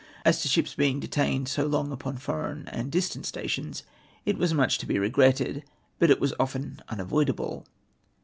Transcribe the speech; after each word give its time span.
As 0.25 0.41
to 0.41 0.47
ships 0.47 0.73
being 0.73 0.99
detained 0.99 1.47
so 1.47 1.67
long 1.67 1.91
upon 1.91 2.17
foreign 2.17 2.67
and 2.69 2.91
distant 2.91 3.23
stations, 3.27 3.83
it 4.25 4.35
was 4.35 4.51
much 4.51 4.79
to 4.79 4.87
be 4.87 4.97
regretted, 4.97 5.61
but 5.99 6.09
it 6.09 6.19
was 6.19 6.33
often 6.39 6.81
un 6.89 6.99
avoidable." 6.99 7.67